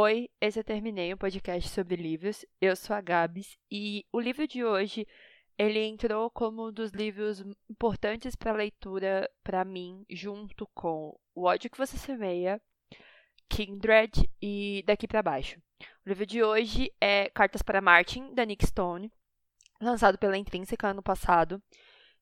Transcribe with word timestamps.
Oi, 0.00 0.30
esse 0.40 0.60
eu 0.60 0.62
terminei 0.62 1.12
um 1.12 1.16
podcast 1.16 1.68
sobre 1.70 1.96
livros. 1.96 2.46
Eu 2.60 2.76
sou 2.76 2.94
a 2.94 3.00
Gabs 3.00 3.58
e 3.68 4.06
o 4.12 4.20
livro 4.20 4.46
de 4.46 4.64
hoje 4.64 5.04
ele 5.58 5.80
entrou 5.80 6.30
como 6.30 6.68
um 6.68 6.72
dos 6.72 6.92
livros 6.92 7.44
importantes 7.68 8.36
para 8.36 8.52
leitura 8.52 9.28
para 9.42 9.64
mim, 9.64 10.06
junto 10.08 10.68
com 10.72 11.18
O 11.34 11.46
ódio 11.46 11.68
que 11.68 11.76
você 11.76 11.98
semeia, 11.98 12.62
Kindred 13.48 14.30
e 14.40 14.84
Daqui 14.86 15.08
para 15.08 15.20
baixo. 15.20 15.60
O 16.06 16.08
livro 16.08 16.24
de 16.24 16.44
hoje 16.44 16.92
é 17.00 17.28
Cartas 17.30 17.62
para 17.62 17.80
Martin 17.80 18.32
da 18.32 18.44
Nick 18.44 18.64
Stone, 18.64 19.10
lançado 19.80 20.16
pela 20.16 20.38
Intrínseca 20.38 20.90
ano 20.90 21.02
passado. 21.02 21.60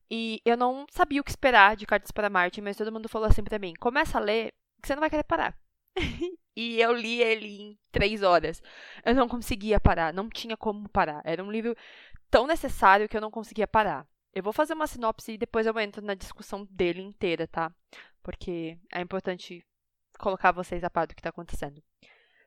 E 0.09 0.41
eu 0.43 0.57
não 0.57 0.87
sabia 0.89 1.21
o 1.21 1.23
que 1.23 1.29
esperar 1.29 1.75
de 1.75 1.85
Cartas 1.85 2.09
para 2.09 2.27
Martin, 2.27 2.61
mas 2.61 2.75
todo 2.75 2.91
mundo 2.91 3.07
falou 3.07 3.27
assim 3.27 3.43
para 3.43 3.59
mim: 3.59 3.75
começa 3.79 4.17
a 4.17 4.21
ler, 4.21 4.51
que 4.81 4.87
você 4.87 4.95
não 4.95 5.01
vai 5.01 5.11
querer 5.11 5.25
parar. 5.25 5.55
e 6.57 6.81
eu 6.81 6.91
li 6.91 7.21
ele 7.21 7.61
em 7.61 7.79
três 7.91 8.23
horas. 8.23 8.63
Eu 9.05 9.13
não 9.13 9.27
conseguia 9.27 9.79
parar, 9.79 10.11
não 10.11 10.27
tinha 10.27 10.57
como 10.57 10.89
parar. 10.89 11.21
Era 11.23 11.43
um 11.43 11.51
livro 11.51 11.75
tão 12.31 12.47
necessário 12.47 13.07
que 13.07 13.15
eu 13.15 13.21
não 13.21 13.29
conseguia 13.29 13.67
parar. 13.67 14.07
Eu 14.33 14.41
vou 14.41 14.51
fazer 14.51 14.73
uma 14.73 14.87
sinopse 14.87 15.33
e 15.33 15.37
depois 15.37 15.67
eu 15.67 15.79
entro 15.79 16.03
na 16.03 16.15
discussão 16.15 16.65
dele 16.71 16.99
inteira, 16.99 17.47
tá? 17.47 17.71
Porque 18.23 18.75
é 18.91 18.99
importante 18.99 19.63
colocar 20.17 20.51
vocês 20.51 20.83
a 20.83 20.89
par 20.89 21.05
do 21.05 21.13
que 21.13 21.19
está 21.19 21.29
acontecendo. 21.29 21.79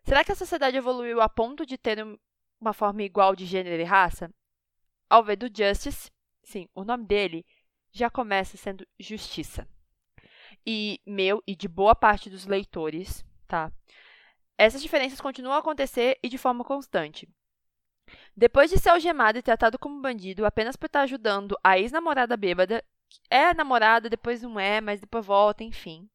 Será 0.03 0.25
que 0.25 0.33
a 0.33 0.37
sociedade 0.37 0.77
evoluiu 0.77 1.21
a 1.21 1.29
ponto 1.29 1.65
de 1.65 1.79
ter 1.79 2.05
uma 2.61 2.73
forma 2.73 3.05
igual 3.05 3.37
de 3.37 3.47
gênero 3.47 3.81
e 3.81 3.85
raça? 3.85 4.29
Ao 5.09 5.23
ver 5.23 5.37
do 5.37 5.47
Justice, 5.47 6.11
sim, 6.43 6.69
o 6.75 6.83
nome 6.83 7.07
dele 7.07 7.47
já 7.93 8.11
começa 8.11 8.57
sendo 8.57 8.85
Justiça. 8.99 9.69
E 10.67 11.01
meu 11.07 11.41
e 11.47 11.55
de 11.55 11.69
boa 11.69 11.95
parte 11.95 12.29
dos 12.29 12.45
leitores, 12.45 13.25
tá? 13.47 13.73
Essas 14.61 14.83
diferenças 14.83 15.23
continuam 15.23 15.55
a 15.55 15.61
acontecer 15.61 16.19
e 16.23 16.29
de 16.29 16.37
forma 16.37 16.63
constante. 16.63 17.27
Depois 18.37 18.69
de 18.69 18.79
ser 18.79 18.91
algemado 18.91 19.39
e 19.39 19.43
tratado 19.43 19.79
como 19.79 20.03
bandido 20.03 20.45
apenas 20.45 20.77
por 20.77 20.85
estar 20.85 21.01
ajudando 21.01 21.57
a 21.65 21.79
ex-namorada 21.79 22.37
bêbada, 22.37 22.85
é 23.31 23.55
namorada, 23.55 24.11
depois 24.11 24.43
não 24.43 24.61
é, 24.61 24.83
mas 24.83 25.01
depois 25.01 25.25
volta, 25.25 25.65
enfim. 25.65 26.07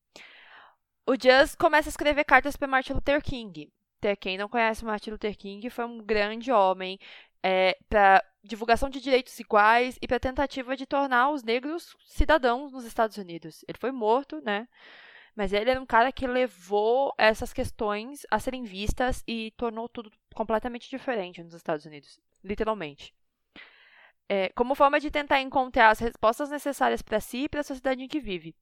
O 1.07 1.13
Just 1.13 1.57
começa 1.57 1.89
a 1.89 1.91
escrever 1.91 2.23
cartas 2.23 2.55
para 2.55 2.67
Martin 2.67 2.93
Luther 2.93 3.19
King. 3.19 3.73
Quem 4.19 4.37
não 4.37 4.47
conhece 4.47 4.85
Martin 4.85 5.09
Luther 5.09 5.35
King 5.35 5.67
foi 5.71 5.85
um 5.85 5.97
grande 5.97 6.51
homem 6.51 6.99
é, 7.41 7.75
para 7.89 8.23
divulgação 8.43 8.91
de 8.91 9.01
direitos 9.01 9.39
iguais 9.39 9.97
e 9.99 10.07
para 10.07 10.19
tentativa 10.19 10.77
de 10.77 10.85
tornar 10.85 11.31
os 11.31 11.41
negros 11.41 11.97
cidadãos 12.05 12.71
nos 12.71 12.85
Estados 12.85 13.17
Unidos. 13.17 13.65
Ele 13.67 13.79
foi 13.79 13.91
morto, 13.91 14.39
né? 14.41 14.67
Mas 15.35 15.51
ele 15.51 15.69
era 15.69 15.81
um 15.81 15.85
cara 15.85 16.11
que 16.11 16.25
levou 16.25 17.13
essas 17.17 17.51
questões 17.51 18.25
a 18.31 18.39
serem 18.39 18.63
vistas 18.63 19.23
e 19.27 19.51
tornou 19.57 19.89
tudo 19.89 20.09
completamente 20.33 20.89
diferente 20.89 21.43
nos 21.43 21.53
Estados 21.53 21.85
Unidos, 21.85 22.19
literalmente. 22.43 23.13
É, 24.27 24.49
como 24.49 24.73
forma 24.73 24.99
de 24.99 25.11
tentar 25.11 25.41
encontrar 25.41 25.89
as 25.89 25.99
respostas 25.99 26.49
necessárias 26.49 27.01
para 27.01 27.19
si 27.19 27.43
e 27.43 27.49
para 27.49 27.59
a 27.59 27.63
sociedade 27.63 28.01
em 28.01 28.07
que 28.07 28.19
vive. 28.19 28.55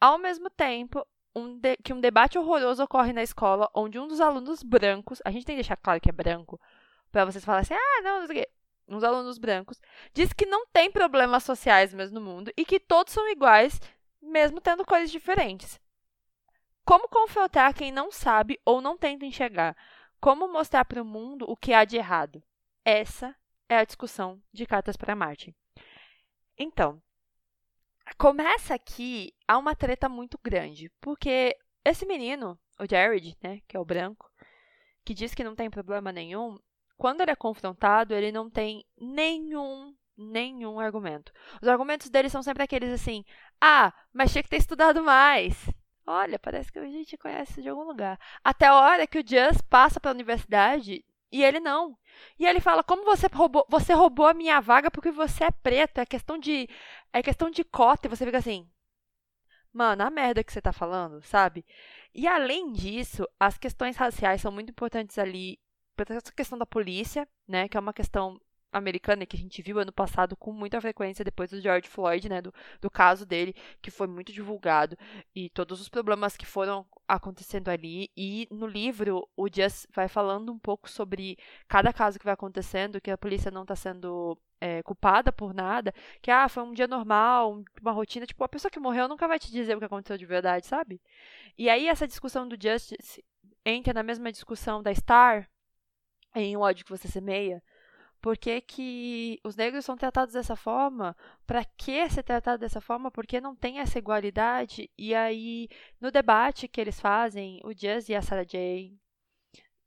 Ao 0.00 0.18
mesmo 0.18 0.50
tempo, 0.50 1.06
um 1.34 1.60
que 1.82 1.92
um 1.92 2.00
debate 2.00 2.38
horroroso 2.38 2.82
ocorre 2.82 3.12
na 3.12 3.22
escola, 3.22 3.70
onde 3.74 3.98
um 3.98 4.08
dos 4.08 4.20
alunos 4.20 4.62
brancos, 4.62 5.22
a 5.24 5.30
gente 5.30 5.46
tem 5.46 5.54
que 5.54 5.62
deixar 5.62 5.76
claro 5.76 6.00
que 6.00 6.10
é 6.10 6.12
branco, 6.12 6.60
para 7.10 7.24
vocês 7.24 7.44
falarem 7.44 7.62
assim, 7.62 7.74
ah, 7.74 8.02
não, 8.02 8.20
não 8.20 8.26
sei 8.26 8.36
o 8.36 8.40
quê. 8.40 8.50
Uns 8.88 9.02
alunos 9.02 9.38
brancos, 9.38 9.80
diz 10.12 10.32
que 10.32 10.46
não 10.46 10.66
tem 10.66 10.90
problemas 10.90 11.44
sociais 11.44 11.92
mesmo 11.92 12.20
no 12.20 12.24
mundo 12.24 12.52
e 12.56 12.64
que 12.64 12.78
todos 12.78 13.12
são 13.12 13.28
iguais, 13.28 13.80
mesmo 14.20 14.60
tendo 14.60 14.84
cores 14.84 15.10
diferentes. 15.10 15.80
Como 16.86 17.08
confrontar 17.08 17.74
quem 17.74 17.90
não 17.90 18.12
sabe 18.12 18.60
ou 18.64 18.80
não 18.80 18.96
tenta 18.96 19.26
enxergar? 19.26 19.76
Como 20.20 20.46
mostrar 20.46 20.84
para 20.84 21.02
o 21.02 21.04
mundo 21.04 21.44
o 21.48 21.56
que 21.56 21.72
há 21.72 21.84
de 21.84 21.96
errado? 21.96 22.40
Essa 22.84 23.34
é 23.68 23.76
a 23.76 23.84
discussão 23.84 24.40
de 24.52 24.64
Cartas 24.64 24.96
para 24.96 25.16
Marte. 25.16 25.52
Então, 26.56 27.02
começa 28.16 28.72
aqui 28.72 29.34
há 29.48 29.58
uma 29.58 29.74
treta 29.74 30.08
muito 30.08 30.38
grande, 30.40 30.88
porque 31.00 31.58
esse 31.84 32.06
menino, 32.06 32.56
o 32.78 32.86
Jared, 32.88 33.36
né, 33.42 33.60
que 33.66 33.76
é 33.76 33.80
o 33.80 33.84
branco, 33.84 34.30
que 35.04 35.12
diz 35.12 35.34
que 35.34 35.42
não 35.42 35.56
tem 35.56 35.68
problema 35.68 36.12
nenhum, 36.12 36.56
quando 36.96 37.20
ele 37.20 37.32
é 37.32 37.36
confrontado, 37.36 38.14
ele 38.14 38.30
não 38.30 38.48
tem 38.48 38.86
nenhum 38.96 39.92
nenhum 40.16 40.78
argumento. 40.78 41.32
Os 41.60 41.68
argumentos 41.68 42.08
dele 42.08 42.30
são 42.30 42.44
sempre 42.44 42.62
aqueles 42.62 42.90
assim: 42.90 43.24
"Ah, 43.60 43.92
mas 44.12 44.30
tinha 44.30 44.42
que 44.42 44.48
ter 44.48 44.56
estudado 44.56 45.02
mais". 45.02 45.68
Olha, 46.06 46.38
parece 46.38 46.70
que 46.72 46.78
a 46.78 46.84
gente 46.84 47.16
conhece 47.18 47.60
de 47.62 47.68
algum 47.68 47.82
lugar. 47.84 48.18
Até 48.44 48.66
a 48.66 48.74
hora 48.74 49.06
que 49.06 49.18
o 49.18 49.26
Just 49.26 49.60
passa 49.68 49.98
para 50.00 50.10
a 50.10 50.14
universidade 50.14 51.04
e 51.32 51.42
ele 51.44 51.60
não. 51.60 51.98
E 52.38 52.46
ele 52.46 52.60
fala: 52.60 52.82
"Como 52.84 53.04
você 53.04 53.26
roubou, 53.32 53.66
você 53.68 53.92
roubou 53.92 54.26
a 54.26 54.34
minha 54.34 54.60
vaga 54.60 54.90
porque 54.90 55.10
você 55.10 55.44
é 55.44 55.50
preto, 55.50 55.98
é 55.98 56.06
questão 56.06 56.38
de 56.38 56.68
é 57.12 57.22
questão 57.22 57.50
de 57.50 57.64
cota". 57.64 58.06
E 58.06 58.10
você 58.10 58.24
fica 58.24 58.38
assim: 58.38 58.68
Mano, 59.72 60.02
a 60.04 60.10
merda 60.10 60.42
que 60.42 60.52
você 60.52 60.60
tá 60.60 60.72
falando, 60.72 61.22
sabe? 61.22 61.64
E 62.14 62.26
além 62.26 62.72
disso, 62.72 63.28
as 63.38 63.58
questões 63.58 63.96
raciais 63.96 64.40
são 64.40 64.50
muito 64.50 64.70
importantes 64.70 65.18
ali 65.18 65.58
essa 65.98 66.32
questão 66.32 66.58
da 66.58 66.66
polícia, 66.66 67.26
né, 67.48 67.68
que 67.68 67.76
é 67.76 67.80
uma 67.80 67.92
questão 67.92 68.38
americana 68.72 69.26
que 69.26 69.36
a 69.36 69.38
gente 69.38 69.62
viu 69.62 69.78
ano 69.78 69.92
passado 69.92 70.36
com 70.36 70.52
muita 70.52 70.80
frequência 70.80 71.24
depois 71.24 71.50
do 71.50 71.60
George 71.60 71.88
Floyd, 71.88 72.28
né, 72.28 72.42
do, 72.42 72.52
do 72.80 72.90
caso 72.90 73.24
dele, 73.24 73.54
que 73.80 73.90
foi 73.90 74.06
muito 74.06 74.32
divulgado, 74.32 74.96
e 75.34 75.48
todos 75.50 75.80
os 75.80 75.88
problemas 75.88 76.36
que 76.36 76.46
foram 76.46 76.86
acontecendo 77.08 77.68
ali. 77.68 78.10
E 78.16 78.46
no 78.50 78.66
livro, 78.66 79.28
o 79.36 79.48
Just 79.52 79.86
vai 79.94 80.08
falando 80.08 80.52
um 80.52 80.58
pouco 80.58 80.90
sobre 80.90 81.38
cada 81.68 81.92
caso 81.92 82.18
que 82.18 82.24
vai 82.24 82.34
acontecendo, 82.34 83.00
que 83.00 83.10
a 83.10 83.18
polícia 83.18 83.50
não 83.50 83.62
está 83.62 83.76
sendo 83.76 84.38
é, 84.60 84.82
culpada 84.82 85.32
por 85.32 85.54
nada, 85.54 85.92
que 86.20 86.30
ah, 86.30 86.48
foi 86.48 86.62
um 86.62 86.72
dia 86.72 86.86
normal, 86.86 87.62
uma 87.80 87.92
rotina, 87.92 88.26
tipo, 88.26 88.42
a 88.44 88.48
pessoa 88.48 88.70
que 88.70 88.80
morreu 88.80 89.08
nunca 89.08 89.28
vai 89.28 89.38
te 89.38 89.50
dizer 89.50 89.76
o 89.76 89.78
que 89.78 89.84
aconteceu 89.84 90.18
de 90.18 90.26
verdade, 90.26 90.66
sabe? 90.66 91.00
E 91.56 91.68
aí 91.68 91.88
essa 91.88 92.06
discussão 92.06 92.48
do 92.48 92.56
Justice 92.60 93.24
entra 93.64 93.92
na 93.92 94.02
mesma 94.02 94.30
discussão 94.30 94.82
da 94.82 94.94
Star, 94.94 95.48
em 96.34 96.56
O 96.56 96.60
ódio 96.60 96.84
que 96.84 96.90
você 96.90 97.08
semeia? 97.08 97.62
Por 98.20 98.36
que, 98.36 98.60
que 98.60 99.40
os 99.44 99.56
negros 99.56 99.84
são 99.84 99.96
tratados 99.96 100.34
dessa 100.34 100.56
forma? 100.56 101.16
Para 101.46 101.64
que 101.64 102.08
ser 102.10 102.22
tratado 102.22 102.60
dessa 102.60 102.80
forma? 102.80 103.10
Porque 103.10 103.40
não 103.40 103.54
tem 103.54 103.78
essa 103.78 103.98
igualdade? 103.98 104.90
E 104.98 105.14
aí, 105.14 105.68
no 106.00 106.10
debate 106.10 106.68
que 106.68 106.80
eles 106.80 107.00
fazem, 107.00 107.60
o 107.64 107.72
Jazz 107.72 108.08
e 108.08 108.14
a 108.14 108.22
Sarah 108.22 108.44
Jane, 108.48 108.98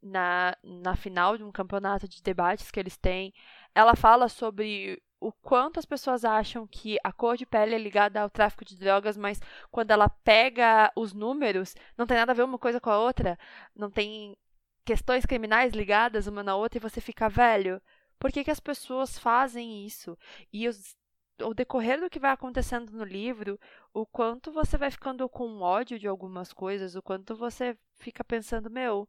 na, 0.02 0.56
na 0.64 0.96
final 0.96 1.38
de 1.38 1.44
um 1.44 1.52
campeonato 1.52 2.08
de 2.08 2.22
debates 2.22 2.72
que 2.72 2.80
eles 2.80 2.98
têm, 2.98 3.34
ela 3.76 3.96
fala 3.96 4.30
sobre 4.30 5.02
o 5.20 5.32
quanto 5.32 5.80
as 5.80 5.86
pessoas 5.86 6.24
acham 6.24 6.66
que 6.66 6.98
a 7.04 7.12
cor 7.12 7.36
de 7.36 7.46
pele 7.46 7.76
é 7.76 7.78
ligada 7.78 8.22
ao 8.22 8.30
tráfico 8.30 8.64
de 8.64 8.78
drogas, 8.78 9.18
mas 9.18 9.42
quando 9.70 9.92
ela 9.92 10.08
pega 10.10 10.92
os 10.96 11.14
números, 11.14 11.76
não 11.98 12.08
tem 12.08 12.18
nada 12.18 12.32
a 12.32 12.36
ver 12.36 12.44
uma 12.44 12.58
coisa 12.58 12.80
com 12.80 12.90
a 12.90 13.00
outra, 13.00 13.38
não 13.76 13.92
tem 13.92 14.38
questões 14.86 15.26
criminais 15.26 15.74
ligadas 15.74 16.28
uma 16.28 16.42
na 16.42 16.56
outra 16.56 16.78
e 16.78 16.82
você 16.82 17.02
fica 17.02 17.30
velho. 17.30 17.82
Por 18.20 18.32
que, 18.32 18.44
que 18.44 18.52
as 18.52 18.60
pessoas 18.60 19.18
fazem 19.18 19.86
isso? 19.86 20.18
E 20.52 20.68
os, 20.68 20.98
o 21.42 21.54
decorrer 21.54 22.00
do 22.00 22.10
que 22.10 22.20
vai 22.20 22.32
acontecendo 22.32 22.92
no 22.92 23.04
livro, 23.04 23.60
o 23.94 24.06
quanto 24.06 24.52
você 24.52 24.78
vai 24.78 24.92
ficando 24.92 25.28
com 25.30 25.62
ódio 25.62 25.98
de 25.98 26.08
algumas 26.08 26.52
coisas, 26.52 26.96
o 26.96 27.02
quanto 27.02 27.36
você 27.36 27.78
fica 27.98 28.24
pensando, 28.24 28.70
meu, 28.70 29.08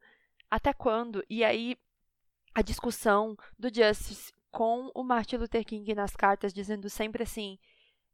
até 0.50 0.72
quando? 0.72 1.24
E 1.28 1.44
aí 1.44 1.76
a 2.54 2.62
discussão 2.62 3.36
do 3.58 3.72
Justice 3.72 4.32
com 4.50 4.90
o 4.94 5.02
Martin 5.02 5.36
Luther 5.36 5.64
King 5.64 5.94
nas 5.94 6.16
cartas, 6.16 6.52
dizendo 6.52 6.88
sempre 6.88 7.22
assim: 7.22 7.58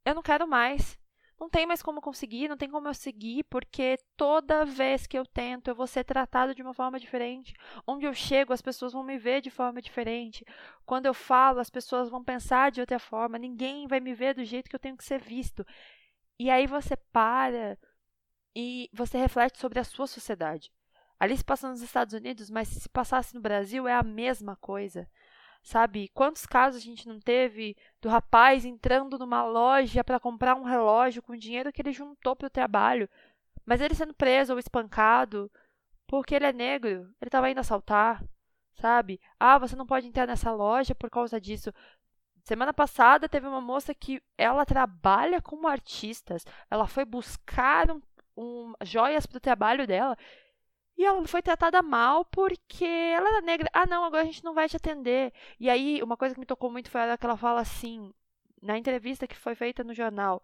eu 0.05 0.15
não 0.15 0.23
quero 0.23 0.47
mais 0.47 0.99
não 1.39 1.49
tem 1.51 1.67
mais 1.67 1.83
como 1.83 2.01
conseguir, 2.01 2.49
não 2.49 2.57
tem 2.57 2.69
como 2.71 2.89
eu 2.89 2.95
seguir, 2.95 3.45
porque 3.45 3.99
toda 4.17 4.65
vez 4.65 5.07
que 5.07 5.19
eu 5.19 5.27
tento, 5.27 5.69
eu 5.69 5.75
vou 5.75 5.87
ser 5.87 6.05
tratado 6.05 6.55
de 6.55 6.63
uma 6.63 6.73
forma 6.73 6.99
diferente. 6.99 7.55
Onde 7.87 8.07
eu 8.07 8.15
chego, 8.15 8.53
as 8.53 8.63
pessoas 8.63 8.93
vão 8.93 9.03
me 9.03 9.19
ver 9.19 9.43
de 9.43 9.51
forma 9.51 9.83
diferente. 9.83 10.45
Quando 10.87 11.07
eu 11.07 11.15
falo, 11.15 11.61
as 11.61 11.71
pessoas 11.71 12.09
vão 12.09 12.25
pensar 12.25 12.71
de 12.71 12.81
outra 12.81 12.99
forma. 12.99 13.39
Ninguém 13.39 13.87
vai 13.87 14.01
me 14.01 14.15
ver 14.15 14.35
do 14.35 14.45
jeito 14.45 14.71
que 14.71 14.77
eu 14.77 14.81
tenho 14.81 14.97
que 14.97 15.05
ser 15.05 15.21
visto. 15.21 15.65
E 16.39 16.51
aí 16.51 16.67
você 16.67 16.97
para 16.97 17.79
e 18.55 18.89
você 18.93 19.19
reflete 19.19 19.59
sobre 19.59 19.79
a 19.79 19.85
sua 19.85 20.07
sociedade. 20.07 20.73
Ali 21.19 21.37
se 21.37 21.45
passa 21.45 21.69
nos 21.69 21.83
Estados 21.83 22.15
Unidos, 22.15 22.51
mas 22.51 22.69
se 22.69 22.89
passasse 22.89 23.35
no 23.35 23.41
Brasil 23.41 23.87
é 23.87 23.95
a 23.95 24.03
mesma 24.03 24.57
coisa. 24.57 25.09
Sabe? 25.67 26.09
Quantos 26.15 26.47
casos 26.47 26.81
a 26.81 26.85
gente 26.85 27.09
não 27.09 27.19
teve 27.19 27.77
do 28.01 28.09
rapaz 28.09 28.65
entrando 28.65 29.19
numa 29.19 29.43
loja 29.45 30.05
para 30.05 30.21
comprar 30.21 30.55
um 30.55 30.63
relógio 30.63 31.21
com 31.21 31.33
o 31.33 31.37
dinheiro 31.37 31.73
que 31.73 31.83
ele 31.83 31.91
juntou 31.91 32.37
para 32.37 32.47
o 32.47 32.51
trabalho, 32.51 33.09
mas 33.65 33.81
ele 33.81 33.93
sendo 33.93 34.15
preso 34.15 34.53
ou 34.53 34.61
espancado 34.61 35.51
porque 36.07 36.37
ele 36.37 36.47
é 36.47 36.53
negro, 36.53 37.13
ele 37.21 37.27
estava 37.27 37.51
indo 37.51 37.59
assaltar, 37.59 38.23
sabe? 38.77 39.21
Ah, 39.41 39.59
você 39.59 39.75
não 39.75 39.85
pode 39.85 40.07
entrar 40.07 40.25
nessa 40.25 40.53
loja 40.53 40.95
por 40.95 41.11
causa 41.11 41.41
disso. 41.41 41.75
Semana 42.45 42.73
passada 42.73 43.29
teve 43.29 43.49
uma 43.49 43.61
moça 43.61 43.93
que 43.93 44.23
ela 44.39 44.65
trabalha 44.65 45.43
como 45.43 45.67
artistas. 45.67 46.47
Ela 46.71 46.87
foi 46.87 47.05
buscar 47.05 47.91
um, 47.91 48.01
um 48.37 48.73
joias 48.85 49.27
para 49.27 49.39
o 49.39 49.41
trabalho 49.41 49.85
dela 49.85 50.17
E 50.97 51.05
ela 51.05 51.27
foi 51.27 51.43
tratada 51.43 51.83
mal 51.83 52.25
porque 52.25 52.85
ela 52.85 53.29
era 53.29 53.41
negra. 53.43 53.69
Ah, 53.73 53.87
não, 53.87 54.05
agora 54.05 54.23
a 54.23 54.27
gente 54.27 54.43
não 54.43 54.55
vai 54.55 54.69
te 54.69 54.77
atender. 54.77 55.33
E 55.61 55.69
aí, 55.69 56.03
uma 56.03 56.17
coisa 56.17 56.35
que 56.35 56.41
me 56.41 56.47
tocou 56.47 56.71
muito 56.71 56.91
foi 56.91 57.03
a 57.03 57.19
que 57.19 57.27
ela 57.27 57.37
fala 57.37 57.61
assim, 57.61 58.13
na 58.63 58.79
entrevista 58.79 59.27
que 59.27 59.37
foi 59.37 59.55
feita 59.55 59.85
no 59.85 59.95
jornal: 59.95 60.43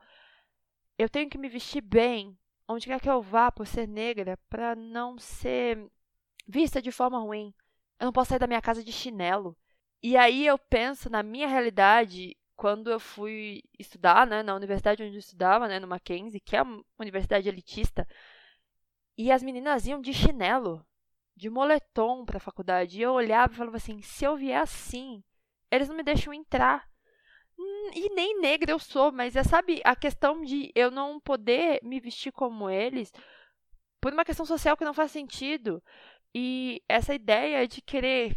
Eu 0.98 1.08
tenho 1.08 1.30
que 1.30 1.38
me 1.38 1.48
vestir 1.48 1.80
bem, 1.80 2.36
onde 2.68 2.86
quer 2.86 3.00
que 3.00 3.08
eu 3.08 3.22
vá, 3.22 3.50
por 3.50 3.66
ser 3.66 3.88
negra, 3.88 4.38
para 4.50 4.74
não 4.74 5.18
ser 5.18 5.90
vista 6.46 6.82
de 6.82 6.92
forma 6.92 7.18
ruim. 7.18 7.54
Eu 7.98 8.06
não 8.06 8.12
posso 8.12 8.30
sair 8.30 8.38
da 8.38 8.46
minha 8.46 8.62
casa 8.62 8.84
de 8.84 8.92
chinelo. 8.92 9.56
E 10.02 10.16
aí 10.16 10.46
eu 10.46 10.58
penso 10.58 11.08
na 11.08 11.22
minha 11.22 11.46
realidade 11.46 12.36
quando 12.56 12.90
eu 12.90 13.00
fui 13.00 13.62
estudar, 13.78 14.26
né, 14.26 14.42
na 14.42 14.54
universidade 14.54 15.02
onde 15.02 15.14
eu 15.14 15.18
estudava, 15.18 15.66
né, 15.68 15.80
no 15.80 15.88
Mackenzie, 15.88 16.40
que 16.40 16.56
é 16.56 16.62
uma 16.62 16.84
universidade 16.98 17.48
elitista, 17.48 18.06
e 19.16 19.30
as 19.30 19.42
meninas 19.42 19.86
iam 19.86 20.00
de 20.00 20.12
chinelo, 20.12 20.84
de 21.36 21.50
moletom 21.50 22.24
para 22.24 22.38
a 22.38 22.40
faculdade. 22.40 22.98
E 22.98 23.02
eu 23.02 23.12
olhava 23.12 23.52
e 23.52 23.56
falava 23.56 23.76
assim: 23.76 24.00
se 24.02 24.24
eu 24.24 24.36
vier 24.36 24.60
assim, 24.60 25.22
eles 25.70 25.88
não 25.88 25.96
me 25.96 26.02
deixam 26.02 26.32
entrar. 26.32 26.88
Hum, 27.58 27.90
e 27.94 28.14
nem 28.14 28.40
negra 28.40 28.72
eu 28.72 28.78
sou, 28.78 29.12
mas 29.12 29.36
é, 29.36 29.42
sabe, 29.42 29.80
a 29.84 29.94
questão 29.94 30.42
de 30.42 30.72
eu 30.74 30.90
não 30.90 31.20
poder 31.20 31.80
me 31.82 32.00
vestir 32.00 32.32
como 32.32 32.68
eles 32.68 33.12
por 34.00 34.12
uma 34.12 34.24
questão 34.24 34.44
social 34.44 34.76
que 34.76 34.84
não 34.84 34.94
faz 34.94 35.12
sentido. 35.12 35.82
E 36.34 36.82
essa 36.88 37.14
ideia 37.14 37.68
de 37.68 37.80
querer 37.80 38.36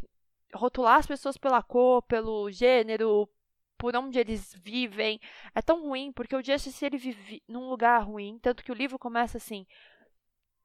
rotular 0.54 0.98
as 0.98 1.08
pessoas 1.08 1.38
pela 1.38 1.64
cor, 1.64 2.02
pelo 2.04 2.52
gênero, 2.52 3.30
por 3.78 3.96
onde 3.96 4.20
eles 4.20 4.54
vivem, 4.64 5.20
é 5.54 5.62
tão 5.62 5.82
ruim, 5.82 6.12
porque 6.12 6.36
o 6.36 6.44
Justice 6.44 6.86
ele 6.86 6.98
vive 6.98 7.42
num 7.48 7.70
lugar 7.70 8.04
ruim, 8.04 8.40
tanto 8.42 8.64
que 8.64 8.72
o 8.72 8.76
livro 8.76 9.00
começa 9.00 9.38
assim: 9.38 9.66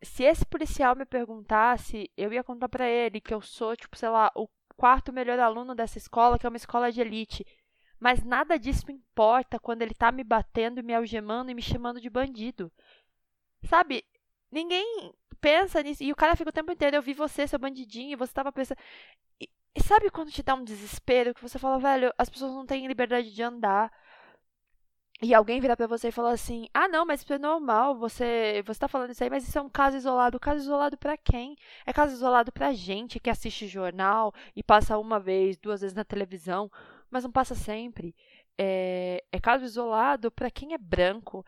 se 0.03 0.25
esse 0.25 0.47
policial 0.47 0.97
me 0.97 1.05
perguntasse, 1.05 2.11
eu 2.17 2.33
ia 2.33 2.43
contar 2.43 2.69
para 2.69 2.89
ele 2.89 3.21
que 3.21 3.35
eu 3.35 3.41
sou, 3.41 3.77
tipo, 3.77 3.97
sei 3.97 4.09
lá, 4.09 4.31
o 4.35 4.49
quarto 4.77 5.13
melhor 5.13 5.39
aluno 5.39 5.75
dessa 5.75 5.99
escola, 5.99 6.39
que 6.39 6.47
é 6.47 6.49
uma 6.49 6.57
escola 6.57 6.91
de 6.91 7.01
elite. 7.01 7.47
Mas 7.99 8.25
nada 8.25 8.59
disso 8.59 8.91
importa 8.91 9.59
quando 9.59 9.83
ele 9.83 9.95
tá 9.95 10.11
me 10.11 10.25
batendo, 10.25 10.83
me 10.83 10.95
algemando 10.95 11.51
e 11.51 11.55
me 11.55 11.61
chamando 11.61 12.01
de 12.01 12.09
bandido. 12.09 12.73
Sabe? 13.69 14.05
Ninguém 14.51 15.13
pensa 15.39 15.83
nisso. 15.83 16.03
E 16.03 16.11
o 16.11 16.17
cara 16.17 16.35
fica 16.35 16.49
o 16.49 16.53
tempo 16.53 16.73
inteiro, 16.73 16.97
eu 16.97 17.03
vi 17.03 17.13
você, 17.13 17.47
seu 17.47 17.59
bandidinho, 17.59 18.13
e 18.13 18.17
você 18.17 18.33
tava 18.33 18.51
pensando. 18.51 18.79
E, 19.39 19.51
e 19.75 19.83
sabe 19.83 20.11
quando 20.11 20.33
te 20.33 20.43
dá 20.43 20.55
um 20.55 20.65
desespero 20.65 21.35
que 21.35 21.43
você 21.43 21.59
fala, 21.59 21.79
velho, 21.79 22.13
as 22.17 22.31
pessoas 22.31 22.53
não 22.53 22.65
têm 22.65 22.87
liberdade 22.87 23.33
de 23.35 23.43
andar 23.43 23.93
e 25.23 25.35
alguém 25.35 25.61
virar 25.61 25.77
para 25.77 25.87
você 25.87 26.09
e 26.09 26.13
falar 26.13 26.33
assim: 26.33 26.67
"Ah, 26.75 26.89
não, 26.89 27.05
mas 27.07 27.21
isso 27.23 27.33
é 27.33 27.39
normal, 27.39 27.97
você 27.97 28.63
você 28.67 28.81
tá 28.81 28.89
falando 28.89 29.11
isso 29.11 29.23
aí, 29.23 29.31
mas 29.31 29.47
isso 29.47 29.59
é 29.59 29.63
um 29.63 29.69
caso 29.69 29.97
isolado". 29.97 30.41
Caso 30.41 30.61
isolado 30.61 30.97
para 30.99 31.17
quem? 31.17 31.57
É 31.87 31.93
caso 31.93 32.13
isolado 32.15 32.53
pra 32.53 32.73
gente 32.73 33.21
que 33.21 33.31
assiste 33.31 33.67
jornal 33.69 34.33
e 34.57 34.63
passa 34.63 34.99
uma 34.99 35.21
vez, 35.21 35.57
duas 35.59 35.81
vezes 35.83 35.95
na 35.97 36.05
televisão, 36.05 36.71
mas 37.11 37.25
não 37.25 37.33
passa 37.33 37.55
sempre. 37.55 38.15
É, 38.59 39.23
é 39.33 39.41
caso 39.41 39.65
isolado 39.65 40.31
para 40.31 40.51
quem 40.51 40.75
é 40.75 40.79
branco. 40.79 41.45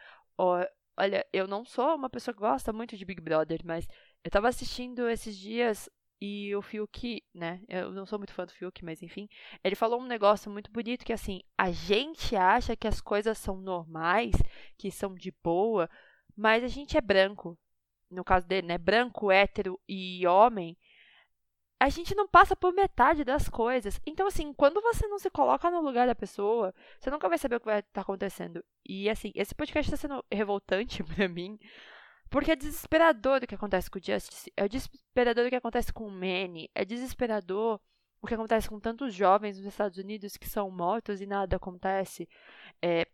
olha, 0.97 1.27
eu 1.33 1.47
não 1.47 1.65
sou 1.65 1.95
uma 1.97 2.11
pessoa 2.11 2.35
que 2.35 2.41
gosta 2.41 2.73
muito 2.73 2.97
de 2.97 3.05
Big 3.05 3.21
Brother, 3.21 3.61
mas 3.65 3.87
eu 4.25 4.31
tava 4.31 4.49
assistindo 4.49 5.09
esses 5.09 5.37
dias 5.37 5.89
e 6.25 6.55
o 6.55 6.63
Fiuk, 6.63 7.21
né? 7.35 7.61
Eu 7.69 7.91
não 7.91 8.07
sou 8.07 8.17
muito 8.17 8.33
fã 8.33 8.47
do 8.47 8.53
Fiuk, 8.53 8.85
mas 8.85 9.03
enfim. 9.03 9.29
Ele 9.65 9.75
falou 9.75 10.01
um 10.01 10.07
negócio 10.07 10.49
muito 10.49 10.71
bonito 10.71 11.05
que 11.05 11.13
assim, 11.13 11.43
a 11.59 11.73
gente 11.73 12.37
acha 12.37 12.77
que 12.77 12.87
as 12.87 13.01
coisas 13.01 13.37
são 13.37 13.57
normais, 13.57 14.33
que 14.79 14.89
são 14.89 15.17
de 15.17 15.35
boa, 15.43 15.91
mas 16.37 16.63
a 16.63 16.69
gente 16.69 16.97
é 16.97 17.01
branco. 17.01 17.59
No 18.09 18.23
caso 18.23 18.47
dele, 18.47 18.69
né? 18.69 18.79
Branco, 18.79 19.33
hétero 19.33 19.81
e 19.89 20.25
homem. 20.25 20.79
A 21.81 21.89
gente 21.89 22.15
não 22.15 22.29
passa 22.29 22.55
por 22.55 22.73
metade 22.73 23.25
das 23.25 23.49
coisas. 23.49 24.01
Então, 24.07 24.29
assim, 24.29 24.53
quando 24.53 24.81
você 24.81 25.09
não 25.09 25.19
se 25.19 25.29
coloca 25.29 25.69
no 25.73 25.81
lugar 25.81 26.07
da 26.07 26.15
pessoa, 26.15 26.73
você 27.01 27.11
nunca 27.11 27.29
vai 27.29 27.37
saber 27.37 27.57
o 27.57 27.61
que 27.61 27.67
vai 27.67 27.81
estar 27.81 27.91
tá 27.95 28.01
acontecendo. 28.03 28.65
E, 28.87 29.11
assim, 29.11 29.33
esse 29.35 29.57
podcast 29.57 29.93
está 29.93 30.09
sendo 30.09 30.25
revoltante 30.31 31.03
para 31.03 31.29
mim, 31.29 31.59
porque 32.33 32.51
é 32.53 32.57
desesperador 32.57 33.43
o 33.43 33.47
que 33.47 33.55
acontece 33.55 33.91
com 33.91 33.99
o 33.99 34.03
Justice, 34.03 34.51
é 34.57 34.67
desesperador 34.67 35.47
o 35.47 35.51
que 35.51 35.57
acontece 35.57 35.93
com 35.93 36.07
o 36.07 36.11
Manny, 36.11 36.71
é 36.75 36.83
desesperador 36.83 37.79
o 38.23 38.27
que 38.27 38.33
acontece 38.33 38.71
com 38.71 38.81
tantos 38.81 39.15
jovens 39.15 39.59
nos 39.59 39.67
Estados 39.67 39.99
Unidos 39.99 40.39
que 40.39 40.49
são 40.49 40.71
mortos 40.71 41.21
e 41.21 41.27
nada 41.27 41.57
acontece. 41.57 42.27
É, 42.81 43.07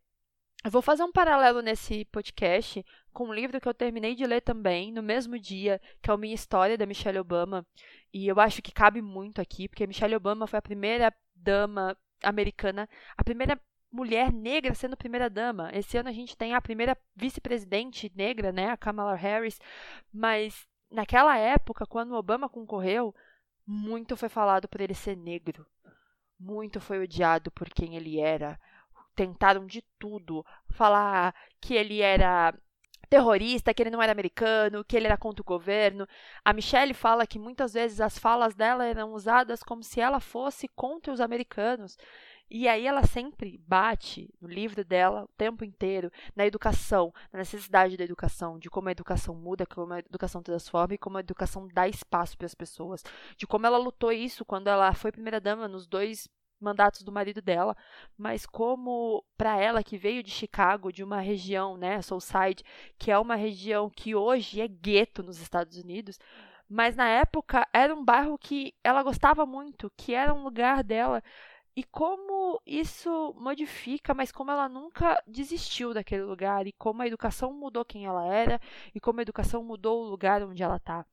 eu 0.64 0.70
vou 0.70 0.80
fazer 0.80 1.02
um 1.02 1.10
paralelo 1.10 1.60
nesse 1.60 2.04
podcast 2.06 2.84
com 3.12 3.28
um 3.28 3.34
livro 3.34 3.60
que 3.60 3.68
eu 3.68 3.74
terminei 3.74 4.14
de 4.14 4.24
ler 4.24 4.40
também 4.40 4.92
no 4.92 5.02
mesmo 5.02 5.36
dia, 5.36 5.80
que 6.00 6.10
é 6.10 6.14
o 6.14 6.18
Minha 6.18 6.34
História, 6.34 6.78
da 6.78 6.86
Michelle 6.86 7.18
Obama. 7.18 7.66
E 8.12 8.28
eu 8.28 8.38
acho 8.38 8.62
que 8.62 8.70
cabe 8.70 9.02
muito 9.02 9.40
aqui, 9.40 9.68
porque 9.68 9.86
Michelle 9.86 10.14
Obama 10.14 10.46
foi 10.46 10.60
a 10.60 10.62
primeira 10.62 11.12
dama 11.34 11.96
americana, 12.22 12.88
a 13.16 13.24
primeira 13.24 13.60
mulher 13.90 14.32
negra 14.32 14.74
sendo 14.74 14.96
primeira-dama. 14.96 15.70
Esse 15.72 15.96
ano 15.96 16.08
a 16.08 16.12
gente 16.12 16.36
tem 16.36 16.54
a 16.54 16.60
primeira 16.60 16.96
vice-presidente 17.16 18.12
negra, 18.14 18.52
né, 18.52 18.70
a 18.70 18.76
Kamala 18.76 19.14
Harris, 19.14 19.60
mas 20.12 20.66
naquela 20.90 21.36
época, 21.36 21.86
quando 21.86 22.14
Obama 22.14 22.48
concorreu, 22.48 23.14
muito 23.66 24.16
foi 24.16 24.28
falado 24.28 24.68
por 24.68 24.80
ele 24.80 24.94
ser 24.94 25.16
negro. 25.16 25.66
Muito 26.38 26.80
foi 26.80 27.02
odiado 27.02 27.50
por 27.50 27.68
quem 27.68 27.96
ele 27.96 28.20
era. 28.20 28.58
Tentaram 29.14 29.66
de 29.66 29.82
tudo. 29.98 30.44
Falar 30.70 31.34
que 31.60 31.74
ele 31.74 32.00
era 32.00 32.54
terrorista, 33.08 33.74
que 33.74 33.82
ele 33.82 33.90
não 33.90 34.02
era 34.02 34.12
americano, 34.12 34.84
que 34.84 34.96
ele 34.96 35.06
era 35.06 35.16
contra 35.16 35.42
o 35.42 35.44
governo. 35.44 36.06
A 36.44 36.52
Michelle 36.52 36.94
fala 36.94 37.26
que 37.26 37.38
muitas 37.38 37.72
vezes 37.72 38.00
as 38.00 38.18
falas 38.18 38.54
dela 38.54 38.86
eram 38.86 39.12
usadas 39.12 39.62
como 39.62 39.82
se 39.82 40.00
ela 40.00 40.20
fosse 40.20 40.68
contra 40.68 41.12
os 41.12 41.20
americanos. 41.20 41.96
E 42.50 42.66
aí 42.66 42.86
ela 42.86 43.04
sempre 43.04 43.58
bate 43.66 44.32
no 44.40 44.48
livro 44.48 44.82
dela 44.84 45.24
o 45.24 45.28
tempo 45.36 45.64
inteiro 45.64 46.10
na 46.34 46.46
educação, 46.46 47.12
na 47.32 47.40
necessidade 47.40 47.96
da 47.96 48.04
educação, 48.04 48.58
de 48.58 48.70
como 48.70 48.88
a 48.88 48.92
educação 48.92 49.34
muda, 49.34 49.66
como 49.66 49.92
a 49.92 49.98
educação 49.98 50.42
transforma 50.42 50.94
e 50.94 50.98
como 50.98 51.18
a 51.18 51.20
educação 51.20 51.68
dá 51.68 51.86
espaço 51.86 52.38
para 52.38 52.46
as 52.46 52.54
pessoas, 52.54 53.04
de 53.36 53.46
como 53.46 53.66
ela 53.66 53.76
lutou 53.76 54.10
isso 54.12 54.44
quando 54.44 54.68
ela 54.68 54.94
foi 54.94 55.12
primeira 55.12 55.40
dama 55.40 55.68
nos 55.68 55.86
dois 55.86 56.26
mandatos 56.60 57.02
do 57.02 57.12
marido 57.12 57.40
dela, 57.40 57.76
mas 58.16 58.44
como 58.44 59.24
para 59.36 59.58
ela 59.60 59.82
que 59.82 59.96
veio 59.96 60.22
de 60.22 60.30
Chicago, 60.30 60.92
de 60.92 61.04
uma 61.04 61.20
região, 61.20 61.76
né, 61.76 62.02
Soulside, 62.02 62.64
que 62.98 63.10
é 63.10 63.18
uma 63.18 63.36
região 63.36 63.88
que 63.90 64.14
hoje 64.14 64.60
é 64.60 64.68
gueto 64.68 65.22
nos 65.22 65.38
Estados 65.40 65.76
Unidos, 65.76 66.18
mas 66.68 66.96
na 66.96 67.08
época 67.08 67.66
era 67.72 67.94
um 67.94 68.04
bairro 68.04 68.36
que 68.36 68.74
ela 68.84 69.02
gostava 69.02 69.46
muito, 69.46 69.90
que 69.96 70.14
era 70.14 70.34
um 70.34 70.42
lugar 70.42 70.82
dela 70.84 71.22
e 71.78 71.84
como 71.84 72.60
isso 72.66 73.32
modifica, 73.38 74.12
mas 74.12 74.32
como 74.32 74.50
ela 74.50 74.68
nunca 74.68 75.16
desistiu 75.24 75.94
daquele 75.94 76.24
lugar, 76.24 76.66
e 76.66 76.72
como 76.72 77.02
a 77.02 77.06
educação 77.06 77.52
mudou 77.52 77.84
quem 77.84 78.04
ela 78.04 78.26
era, 78.26 78.60
e 78.92 78.98
como 78.98 79.20
a 79.20 79.22
educação 79.22 79.62
mudou 79.62 80.02
o 80.02 80.10
lugar 80.10 80.42
onde 80.42 80.60
ela 80.60 80.78
está. 80.78 81.06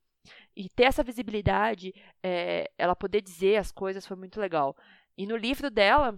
E 0.56 0.68
ter 0.68 0.86
essa 0.86 1.04
visibilidade, 1.04 1.94
é, 2.24 2.72
ela 2.80 2.96
poder 2.96 3.22
dizer 3.22 3.58
as 3.58 3.72
coisas 3.72 4.08
foi 4.08 4.18
muito 4.18 4.40
legal. 4.40 4.76
E 5.16 5.28
no 5.28 5.38
livro 5.38 5.70
dela, 5.70 6.18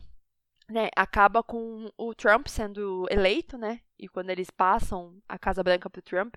né, 0.70 0.88
acaba 0.96 1.44
com 1.44 1.92
o 1.98 2.16
Trump 2.16 2.48
sendo 2.48 3.06
eleito, 3.10 3.58
né? 3.58 3.82
E 4.00 4.08
quando 4.08 4.30
eles 4.30 4.50
passam 4.50 5.22
a 5.28 5.38
Casa 5.38 5.62
Branca 5.62 5.90
para 5.90 6.00
o 6.00 6.04
Trump. 6.04 6.36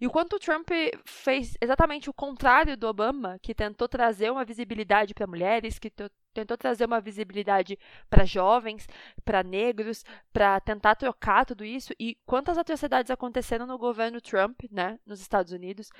E 0.00 0.06
o 0.06 0.10
quanto 0.10 0.36
o 0.36 0.38
Trump 0.38 0.70
fez 1.04 1.58
exatamente 1.60 2.08
o 2.08 2.14
contrário 2.14 2.74
do 2.74 2.86
Obama, 2.86 3.38
que 3.42 3.54
tentou 3.54 3.86
trazer 3.86 4.30
uma 4.30 4.46
visibilidade 4.46 5.12
para 5.12 5.26
mulheres, 5.26 5.78
que 5.78 5.90
tentou 6.32 6.56
trazer 6.56 6.84
uma 6.84 7.00
visibilidade 7.00 7.78
para 8.08 8.24
jovens, 8.24 8.86
para 9.24 9.42
negros, 9.42 10.04
para 10.32 10.60
tentar 10.60 10.94
trocar 10.94 11.44
tudo 11.44 11.64
isso. 11.64 11.92
E 11.98 12.16
quantas 12.26 12.58
atrocidades 12.58 13.10
aconteceram 13.10 13.66
no 13.66 13.78
governo 13.78 14.20
Trump, 14.20 14.62
né, 14.70 14.98
nos 15.06 15.20
Estados 15.20 15.52
Unidos, 15.52 15.90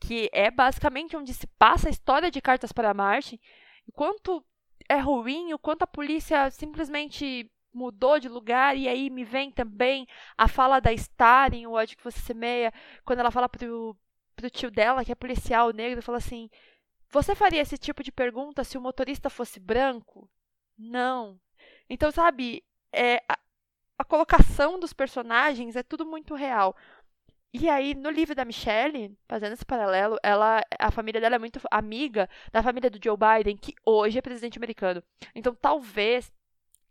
que 0.00 0.28
é 0.32 0.50
basicamente 0.50 1.16
onde 1.16 1.32
se 1.32 1.46
passa 1.58 1.88
a 1.88 1.90
história 1.90 2.30
de 2.30 2.40
Cartas 2.40 2.72
para 2.72 2.94
Marte. 2.94 3.40
E 3.86 3.92
quanto 3.92 4.44
é 4.88 4.98
ruim, 4.98 5.52
o 5.52 5.58
quanto 5.58 5.82
a 5.82 5.86
polícia 5.86 6.50
simplesmente 6.50 7.50
mudou 7.72 8.18
de 8.18 8.28
lugar, 8.28 8.76
e 8.76 8.86
aí 8.88 9.08
me 9.08 9.24
vem 9.24 9.50
também 9.50 10.06
a 10.36 10.46
fala 10.46 10.78
da 10.78 10.94
Star 10.96 11.50
O 11.66 11.72
ódio 11.72 11.96
que 11.96 12.04
você 12.04 12.18
semeia, 12.18 12.72
quando 13.04 13.20
ela 13.20 13.30
fala 13.30 13.48
pro, 13.48 13.96
pro 14.36 14.50
tio 14.50 14.70
dela, 14.70 15.04
que 15.04 15.12
é 15.12 15.14
policial 15.14 15.70
negro, 15.72 16.02
fala 16.02 16.18
assim, 16.18 16.50
você 17.12 17.34
faria 17.34 17.60
esse 17.60 17.76
tipo 17.76 18.02
de 18.02 18.10
pergunta 18.10 18.64
se 18.64 18.78
o 18.78 18.80
motorista 18.80 19.28
fosse 19.28 19.60
branco? 19.60 20.30
Não. 20.78 21.38
Então, 21.88 22.10
sabe, 22.10 22.64
é, 22.90 23.16
a, 23.28 23.38
a 23.98 24.04
colocação 24.04 24.80
dos 24.80 24.94
personagens 24.94 25.76
é 25.76 25.82
tudo 25.82 26.06
muito 26.06 26.34
real. 26.34 26.74
E 27.52 27.68
aí, 27.68 27.94
no 27.94 28.08
livro 28.08 28.34
da 28.34 28.46
Michelle, 28.46 29.14
fazendo 29.28 29.52
esse 29.52 29.64
paralelo, 29.64 30.16
ela, 30.22 30.62
a 30.78 30.90
família 30.90 31.20
dela 31.20 31.34
é 31.34 31.38
muito 31.38 31.60
amiga 31.70 32.26
da 32.50 32.62
família 32.62 32.88
do 32.88 32.98
Joe 33.02 33.16
Biden, 33.16 33.58
que 33.58 33.74
hoje 33.84 34.18
é 34.18 34.22
presidente 34.22 34.58
americano. 34.58 35.02
Então, 35.34 35.54
talvez 35.54 36.32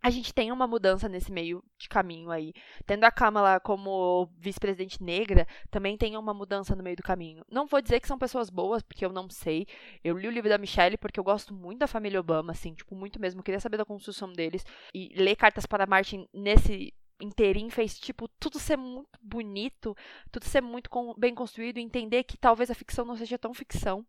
a 0.01 0.09
gente 0.09 0.33
tem 0.33 0.51
uma 0.51 0.65
mudança 0.65 1.07
nesse 1.07 1.31
meio 1.31 1.63
de 1.77 1.87
caminho 1.87 2.31
aí. 2.31 2.53
Tendo 2.85 3.03
a 3.03 3.11
Kamala 3.11 3.59
como 3.59 4.27
vice-presidente 4.37 5.01
negra, 5.03 5.47
também 5.69 5.95
tem 5.95 6.17
uma 6.17 6.33
mudança 6.33 6.75
no 6.75 6.81
meio 6.81 6.95
do 6.95 7.03
caminho. 7.03 7.45
Não 7.49 7.67
vou 7.67 7.81
dizer 7.81 7.99
que 7.99 8.07
são 8.07 8.17
pessoas 8.17 8.49
boas, 8.49 8.81
porque 8.81 9.05
eu 9.05 9.13
não 9.13 9.29
sei. 9.29 9.67
Eu 10.03 10.17
li 10.17 10.27
o 10.27 10.31
livro 10.31 10.49
da 10.49 10.57
Michelle 10.57 10.97
porque 10.97 11.19
eu 11.19 11.23
gosto 11.23 11.53
muito 11.53 11.79
da 11.79 11.87
família 11.87 12.19
Obama, 12.19 12.51
assim, 12.51 12.73
tipo, 12.73 12.95
muito 12.95 13.21
mesmo. 13.21 13.39
Eu 13.39 13.43
queria 13.43 13.59
saber 13.59 13.77
da 13.77 13.85
construção 13.85 14.33
deles. 14.33 14.65
E 14.93 15.13
ler 15.15 15.35
Cartas 15.35 15.67
para 15.67 15.85
Martin 15.85 16.27
nesse 16.33 16.93
inteirinho 17.19 17.69
fez, 17.69 17.99
tipo, 17.99 18.27
tudo 18.39 18.57
ser 18.57 18.77
muito 18.77 19.19
bonito, 19.21 19.95
tudo 20.31 20.45
ser 20.45 20.61
muito 20.61 20.89
bem 21.17 21.35
construído, 21.35 21.77
entender 21.77 22.23
que 22.23 22.37
talvez 22.37 22.71
a 22.71 22.75
ficção 22.75 23.05
não 23.05 23.15
seja 23.15 23.37
tão 23.37 23.53
ficção. 23.53 24.03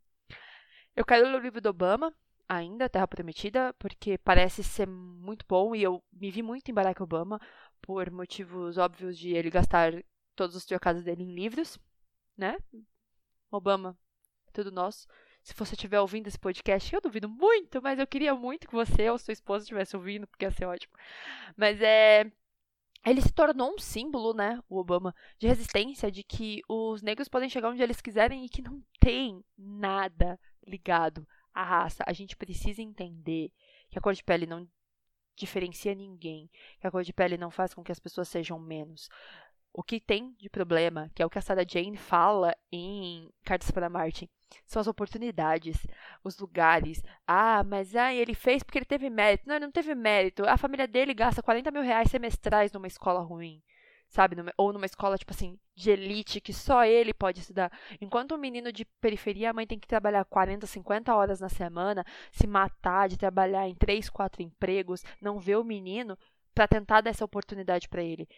Eu 0.97 1.05
quero 1.05 1.27
ler 1.27 1.37
o 1.37 1.43
livro 1.43 1.61
do 1.61 1.69
Obama, 1.69 2.15
ainda, 2.57 2.89
Terra 2.89 3.09
Prometida, 3.09 3.75
porque 3.79 4.19
parece 4.19 4.63
ser 4.63 4.87
muito 4.87 5.45
bom 5.49 5.75
e 5.75 5.83
eu 5.83 6.03
me 6.13 6.31
vi 6.31 6.43
muito 6.43 6.71
em 6.71 6.75
Barack 6.75 7.03
Obama 7.03 7.41
por 7.81 8.11
motivos 8.11 8.79
óbvios 8.79 9.19
de 9.19 9.31
ele 9.31 9.51
gastar 9.51 9.93
todos 10.37 10.55
os 10.55 10.65
trocados 10.65 11.03
dele 11.03 11.23
em 11.23 11.35
livros, 11.35 11.79
né? 12.37 12.57
Obama, 13.51 13.97
tudo 14.53 14.71
nosso. 14.71 15.07
Se 15.43 15.55
você 15.55 15.75
estiver 15.75 16.01
ouvindo 16.01 16.29
esse 16.29 16.39
podcast, 16.39 16.95
eu 16.95 17.01
duvido 17.01 17.29
muito, 17.29 17.83
mas 17.83 17.99
eu 17.99 18.07
queria 18.07 18.35
muito 18.35 18.69
que 18.69 18.75
você 18.75 19.11
ou 19.11 19.19
sua 19.19 19.33
esposa 19.33 19.65
estivesse 19.65 19.97
ouvindo, 19.97 20.27
porque 20.27 20.45
ia 20.45 20.51
ser 20.51 20.67
ótimo. 20.67 20.93
Mas 21.57 21.81
é. 21.81 22.31
Ele 23.05 23.21
se 23.21 23.33
tornou 23.33 23.75
um 23.75 23.79
símbolo, 23.81 24.33
né, 24.33 24.63
o 24.69 24.79
Obama, 24.79 25.13
de 25.37 25.49
resistência, 25.49 26.09
de 26.09 26.23
que 26.23 26.63
os 26.69 27.03
negros 27.03 27.29
podem 27.29 27.49
chegar 27.49 27.69
onde 27.69 27.83
eles 27.83 28.01
quiserem 28.01 28.45
e 28.45 28.49
que 28.49 28.63
não 28.63 28.81
tem 29.01 29.45
nada 29.59 30.39
ligado 30.65 31.27
a 31.55 31.63
raça, 31.63 32.03
a 32.07 32.13
gente 32.13 32.37
precisa 32.37 32.83
entender 32.83 33.53
que 33.91 33.99
a 33.99 34.03
cor 34.03 34.15
de 34.15 34.25
pele 34.25 34.47
não 34.47 34.69
diferencia 35.35 35.95
ninguém, 35.95 36.51
que 36.81 36.87
a 36.87 36.91
cor 36.91 37.03
de 37.03 37.13
pele 37.13 37.37
não 37.37 37.51
faz 37.51 37.75
com 37.75 37.83
que 37.83 37.93
as 37.93 37.99
pessoas 37.99 38.29
sejam 38.29 38.59
menos. 38.59 39.09
O 39.73 39.83
que 39.83 39.99
tem 39.99 40.35
de 40.39 40.51
problema, 40.51 41.11
que 41.15 41.23
é 41.23 41.27
o 41.27 41.31
que 41.31 41.39
a 41.39 41.43
Sarah 41.43 41.65
Jane 41.67 41.97
fala 41.97 42.55
em 42.71 43.31
Cartas 43.43 43.71
para 43.71 43.89
Marte, 43.89 44.31
são 44.67 44.81
as 44.81 44.87
oportunidades, 44.87 45.79
os 46.23 46.39
lugares. 46.39 47.03
Ah, 47.27 47.65
mas 47.65 47.97
ah, 47.97 48.13
ele 48.13 48.35
fez 48.35 48.63
porque 48.63 48.79
ele 48.79 48.85
teve 48.85 49.09
mérito. 49.09 49.49
Não, 49.49 49.57
ele 49.57 49.65
não 49.65 49.73
teve 49.73 49.95
mérito. 49.95 50.45
A 50.47 50.59
família 50.59 50.87
dele 50.87 51.15
gasta 51.15 51.43
40 51.43 51.71
mil 51.71 51.83
reais 51.83 52.11
semestrais 52.11 52.71
numa 52.71 52.87
escola 52.87 53.21
ruim 53.23 53.63
sabe? 54.13 54.37
Ou 54.59 54.73
numa 54.73 54.85
escola, 54.85 55.17
tipo 55.17 55.33
assim, 55.33 55.59
de 55.75 55.91
elite, 55.91 56.41
que 56.41 56.53
só 56.53 56.85
ele 56.85 57.15
pode 57.15 57.41
estudar. 57.41 57.73
Enquanto 58.01 58.35
um 58.35 58.39
menino 58.39 58.71
de 58.71 58.85
periferia, 59.01 59.51
a 59.51 59.53
mãe 59.55 59.67
tem 59.67 59.79
que 59.79 59.89
trabalhar 59.89 60.25
40, 60.27 60.67
50 60.67 61.15
horas 61.15 61.41
na 61.41 61.49
semana, 61.49 62.05
se 62.31 62.47
matar 62.47 63.09
de 63.09 63.17
trabalhar 63.17 63.67
em 63.67 63.75
3, 63.75 64.11
4 64.11 64.43
empregos, 64.43 65.03
não 65.21 65.41
vê 65.41 65.57
o 65.57 65.65
menino 65.65 66.17
para 66.55 66.69
tentar 66.69 67.01
dar 67.01 67.11
essa 67.11 67.25
oportunidade 67.25 67.89
para 67.89 68.03
ele. 68.03 68.29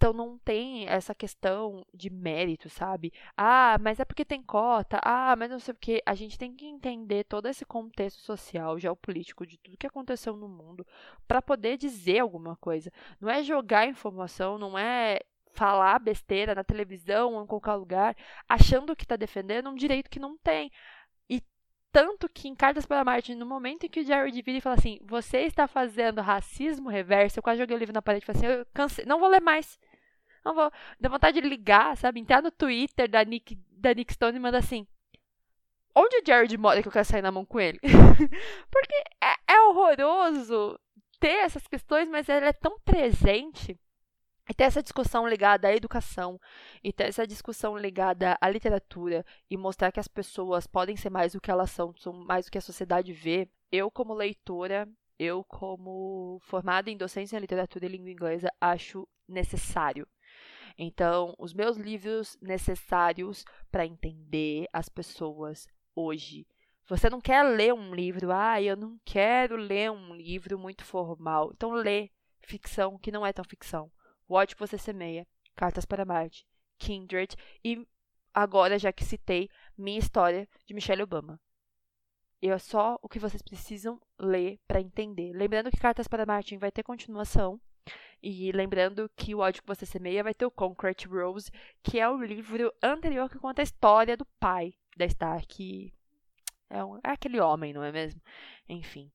Então 0.00 0.14
não 0.14 0.38
tem 0.38 0.88
essa 0.88 1.14
questão 1.14 1.84
de 1.92 2.08
mérito, 2.08 2.70
sabe? 2.70 3.12
Ah, 3.36 3.76
mas 3.78 4.00
é 4.00 4.04
porque 4.06 4.24
tem 4.24 4.42
cota. 4.42 4.98
Ah, 5.04 5.36
mas 5.36 5.50
não 5.50 5.58
sei 5.58 5.74
o 5.74 5.76
quê. 5.78 6.02
A 6.06 6.14
gente 6.14 6.38
tem 6.38 6.54
que 6.56 6.64
entender 6.64 7.24
todo 7.24 7.46
esse 7.46 7.66
contexto 7.66 8.22
social, 8.22 8.78
geopolítico, 8.78 9.46
de 9.46 9.58
tudo 9.58 9.76
que 9.76 9.86
aconteceu 9.86 10.34
no 10.38 10.48
mundo, 10.48 10.86
para 11.28 11.42
poder 11.42 11.76
dizer 11.76 12.20
alguma 12.20 12.56
coisa. 12.56 12.90
Não 13.20 13.28
é 13.28 13.42
jogar 13.42 13.86
informação, 13.86 14.56
não 14.56 14.78
é 14.78 15.20
falar 15.52 15.98
besteira 15.98 16.54
na 16.54 16.64
televisão 16.64 17.34
ou 17.34 17.44
em 17.44 17.46
qualquer 17.46 17.74
lugar, 17.74 18.16
achando 18.48 18.96
que 18.96 19.04
está 19.04 19.16
defendendo 19.16 19.68
um 19.68 19.74
direito 19.74 20.08
que 20.08 20.18
não 20.18 20.38
tem. 20.38 20.72
E 21.28 21.42
tanto 21.92 22.26
que 22.26 22.48
em 22.48 22.54
Cartas 22.54 22.86
para 22.86 23.04
Marte, 23.04 23.34
no 23.34 23.44
momento 23.44 23.84
em 23.84 23.90
que 23.90 24.00
o 24.00 24.04
Jared 24.04 24.40
vira 24.40 24.56
e 24.56 24.62
fala 24.62 24.76
assim: 24.76 24.98
Você 25.04 25.40
está 25.40 25.68
fazendo 25.68 26.22
racismo 26.22 26.88
reverso, 26.88 27.38
eu 27.38 27.42
quase 27.42 27.60
joguei 27.60 27.76
o 27.76 27.78
livro 27.78 27.92
na 27.92 28.00
parede 28.00 28.24
e 28.24 28.26
falei 28.26 28.40
assim: 28.40 28.60
Eu 28.60 28.66
cansei, 28.72 29.04
não 29.04 29.20
vou 29.20 29.28
ler 29.28 29.42
mais. 29.42 29.78
Não 30.44 30.54
vou. 30.54 30.70
Dá 30.98 31.08
vontade 31.08 31.40
de 31.40 31.46
ligar, 31.46 31.96
sabe? 31.96 32.20
Entrar 32.20 32.42
no 32.42 32.50
Twitter 32.50 33.08
da 33.08 33.24
Nick, 33.24 33.58
da 33.70 33.92
Nick 33.92 34.12
Stone 34.12 34.36
e 34.36 34.40
mandar 34.40 34.58
assim. 34.58 34.86
Onde 35.94 36.16
o 36.18 36.22
Jared 36.26 36.56
mora 36.56 36.82
que 36.82 36.88
eu 36.88 36.92
quero 36.92 37.04
sair 37.04 37.22
na 37.22 37.32
mão 37.32 37.44
com 37.44 37.60
ele? 37.60 37.78
Porque 38.70 38.94
é, 39.20 39.52
é 39.54 39.60
horroroso 39.62 40.78
ter 41.18 41.44
essas 41.44 41.66
questões, 41.66 42.08
mas 42.08 42.28
ela 42.28 42.46
é 42.46 42.52
tão 42.52 42.78
presente. 42.80 43.78
E 44.48 44.54
ter 44.54 44.64
essa 44.64 44.82
discussão 44.82 45.28
ligada 45.28 45.68
à 45.68 45.76
educação, 45.76 46.40
e 46.82 46.92
ter 46.92 47.04
essa 47.04 47.24
discussão 47.24 47.78
ligada 47.78 48.36
à 48.40 48.48
literatura, 48.48 49.24
e 49.48 49.56
mostrar 49.56 49.92
que 49.92 50.00
as 50.00 50.08
pessoas 50.08 50.66
podem 50.66 50.96
ser 50.96 51.08
mais 51.08 51.34
do 51.34 51.40
que 51.40 51.52
elas 51.52 51.70
são, 51.70 51.94
são 51.96 52.12
mais 52.12 52.46
do 52.46 52.50
que 52.50 52.58
a 52.58 52.62
sociedade 52.62 53.12
vê. 53.12 53.48
Eu, 53.70 53.92
como 53.92 54.12
leitora, 54.12 54.88
eu, 55.16 55.44
como 55.44 56.40
formada 56.42 56.90
em 56.90 56.96
docência 56.96 57.36
em 57.36 57.40
literatura 57.40 57.86
e 57.86 57.88
língua 57.90 58.10
inglesa, 58.10 58.52
acho 58.60 59.06
necessário 59.28 60.04
então, 60.76 61.34
os 61.38 61.52
meus 61.52 61.76
livros 61.76 62.36
necessários 62.40 63.44
para 63.70 63.86
entender 63.86 64.66
as 64.72 64.88
pessoas 64.88 65.66
hoje. 65.94 66.46
Você 66.86 67.08
não 67.08 67.20
quer 67.20 67.42
ler 67.42 67.72
um 67.72 67.94
livro, 67.94 68.32
ah, 68.32 68.60
eu 68.60 68.76
não 68.76 68.98
quero 69.04 69.56
ler 69.56 69.90
um 69.90 70.14
livro 70.14 70.58
muito 70.58 70.84
formal. 70.84 71.52
Então, 71.54 71.70
lê 71.72 72.10
ficção 72.40 72.98
que 72.98 73.12
não 73.12 73.24
é 73.24 73.32
tão 73.32 73.44
ficção. 73.44 73.90
O 74.28 74.34
ódio 74.34 74.56
que 74.56 74.66
você 74.66 74.76
semeia, 74.76 75.26
Cartas 75.54 75.84
para 75.84 76.04
Marte, 76.04 76.46
Kindred 76.78 77.36
e 77.64 77.86
agora, 78.32 78.78
já 78.78 78.92
que 78.92 79.04
citei, 79.04 79.48
Minha 79.76 79.98
História 79.98 80.48
de 80.66 80.74
Michelle 80.74 81.02
Obama. 81.02 81.40
E 82.42 82.48
é 82.48 82.58
só 82.58 82.98
o 83.02 83.08
que 83.08 83.18
vocês 83.18 83.42
precisam 83.42 84.00
ler 84.18 84.58
para 84.66 84.80
entender. 84.80 85.32
Lembrando 85.32 85.70
que 85.70 85.78
Cartas 85.78 86.08
para 86.08 86.24
Marte 86.24 86.56
vai 86.56 86.72
ter 86.72 86.82
continuação. 86.82 87.60
E 88.22 88.52
lembrando 88.52 89.10
que 89.16 89.34
o 89.34 89.38
ódio 89.38 89.62
que 89.62 89.68
você 89.68 89.86
semeia 89.86 90.22
vai 90.22 90.34
ter 90.34 90.44
o 90.44 90.50
Concrete 90.50 91.08
Rose, 91.08 91.50
que 91.82 91.98
é 91.98 92.08
o 92.08 92.22
livro 92.22 92.72
anterior 92.82 93.30
que 93.30 93.38
conta 93.38 93.62
a 93.62 93.64
história 93.64 94.16
do 94.16 94.26
pai 94.38 94.74
da 94.96 95.08
Star, 95.08 95.46
que 95.46 95.92
é, 96.68 96.84
um, 96.84 96.96
é 96.98 97.10
aquele 97.10 97.40
homem, 97.40 97.72
não 97.72 97.82
é 97.82 97.90
mesmo? 97.90 98.20
Enfim. 98.68 99.10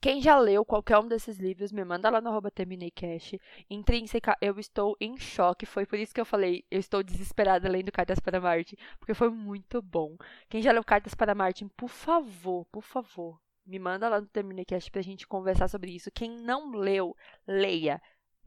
Quem 0.00 0.20
já 0.20 0.36
leu 0.36 0.64
qualquer 0.64 0.98
um 0.98 1.06
desses 1.06 1.38
livros, 1.38 1.70
me 1.70 1.84
manda 1.84 2.10
lá 2.10 2.20
no 2.20 2.28
arroba 2.28 2.50
TermineiCast. 2.50 3.40
Intrínseca, 3.70 4.36
eu 4.40 4.58
estou 4.58 4.96
em 5.00 5.16
choque. 5.16 5.64
Foi 5.64 5.86
por 5.86 5.96
isso 5.96 6.12
que 6.12 6.20
eu 6.20 6.24
falei, 6.24 6.64
eu 6.68 6.80
estou 6.80 7.04
desesperada 7.04 7.68
lendo 7.68 7.92
Cartas 7.92 8.18
para 8.18 8.40
Marte, 8.40 8.76
porque 8.98 9.14
foi 9.14 9.30
muito 9.30 9.80
bom. 9.80 10.16
Quem 10.48 10.60
já 10.60 10.72
leu 10.72 10.82
Cartas 10.82 11.14
para 11.14 11.36
Marte, 11.36 11.64
por 11.76 11.88
favor, 11.88 12.66
por 12.72 12.82
favor, 12.82 13.40
me 13.64 13.78
manda 13.78 14.08
lá 14.08 14.20
no 14.20 14.26
Terminecast 14.26 14.90
pra 14.90 15.02
gente 15.02 15.24
conversar 15.26 15.68
sobre 15.68 15.92
isso. 15.92 16.10
Quem 16.10 16.30
não 16.30 16.72
leu, 16.72 17.14
leia. 17.46 18.02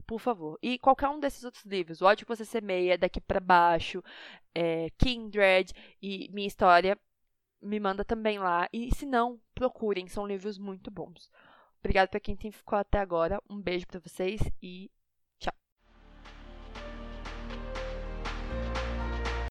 Por 0.06 0.20
favor. 0.20 0.58
E 0.62 0.78
qualquer 0.78 1.08
um 1.08 1.18
desses 1.18 1.44
outros 1.44 1.64
livros. 1.64 2.00
O 2.00 2.06
ódio 2.06 2.26
que 2.26 2.36
você 2.36 2.44
semeia, 2.44 2.96
Daqui 2.96 3.20
para 3.20 3.40
Baixo, 3.40 4.02
é, 4.54 4.90
Kindred 4.98 5.72
e 6.00 6.28
Minha 6.32 6.46
História, 6.46 6.98
me 7.60 7.80
manda 7.80 8.04
também 8.04 8.38
lá. 8.38 8.68
E 8.72 8.94
se 8.94 9.04
não, 9.04 9.40
procurem. 9.54 10.06
São 10.06 10.26
livros 10.26 10.58
muito 10.58 10.90
bons. 10.90 11.30
Obrigada 11.80 12.08
para 12.08 12.20
quem 12.20 12.36
ficou 12.36 12.78
até 12.78 12.98
agora. 12.98 13.42
Um 13.48 13.60
beijo 13.60 13.86
para 13.86 14.00
vocês 14.00 14.40
e 14.62 14.90